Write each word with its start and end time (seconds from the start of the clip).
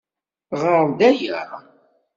Ɣeṛ-d 0.61 0.99
aya! 1.09 1.39